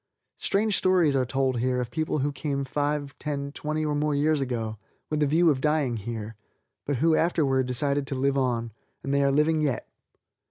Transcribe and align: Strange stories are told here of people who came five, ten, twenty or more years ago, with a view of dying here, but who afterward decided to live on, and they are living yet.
Strange 0.39 0.75
stories 0.75 1.15
are 1.15 1.27
told 1.27 1.59
here 1.59 1.79
of 1.79 1.91
people 1.91 2.17
who 2.17 2.31
came 2.31 2.63
five, 2.63 3.15
ten, 3.19 3.51
twenty 3.51 3.85
or 3.85 3.93
more 3.93 4.15
years 4.15 4.41
ago, 4.41 4.79
with 5.11 5.21
a 5.21 5.27
view 5.27 5.51
of 5.51 5.61
dying 5.61 5.95
here, 5.95 6.35
but 6.87 6.95
who 6.95 7.15
afterward 7.15 7.67
decided 7.67 8.07
to 8.07 8.15
live 8.15 8.35
on, 8.35 8.71
and 9.03 9.13
they 9.13 9.23
are 9.23 9.31
living 9.31 9.61
yet. 9.61 9.87